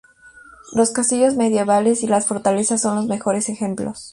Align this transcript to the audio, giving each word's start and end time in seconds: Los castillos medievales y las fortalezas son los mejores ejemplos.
Los 0.73 0.89
castillos 0.89 1.35
medievales 1.35 2.01
y 2.01 2.07
las 2.07 2.25
fortalezas 2.25 2.81
son 2.81 2.95
los 2.95 3.05
mejores 3.05 3.49
ejemplos. 3.49 4.09